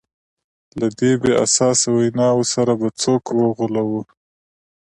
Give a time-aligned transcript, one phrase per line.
[0.79, 4.01] له دې بې اساسه ویناوو سره به څوک وغولوو.